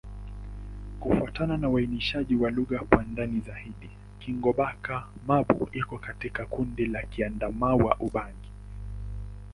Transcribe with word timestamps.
Kufuatana 0.99 1.57
na 1.57 1.69
uainishaji 1.69 2.35
wa 2.35 2.51
lugha 2.51 2.79
kwa 2.79 3.03
ndani 3.03 3.39
zaidi, 3.39 3.89
Kingbaka-Ma'bo 4.19 5.69
iko 5.73 5.97
katika 5.97 6.45
kundi 6.45 6.85
la 6.85 7.01
Kiadamawa-Ubangi. 7.03 8.49